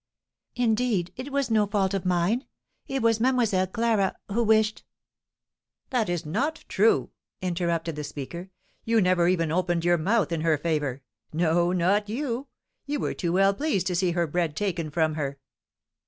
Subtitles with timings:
[0.55, 2.47] "Indeed, it was no fault of mine.
[2.87, 3.67] It was Mlle.
[3.67, 4.83] Clara, who wished"
[5.91, 8.49] "That is not true!" interrupted the speaker.
[8.83, 11.03] "You never even opened your mouth in her favour.
[11.31, 12.47] No, not you?
[12.87, 15.37] You were too well pleased to see her bread taken from her."